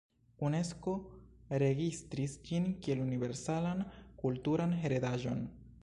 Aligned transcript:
Unesko 0.45 0.93
registris 1.63 2.35
ĝin 2.49 2.65
kiel 2.87 3.05
universalan 3.05 3.85
kulturan 4.25 4.79
heredaĵon. 4.87 5.47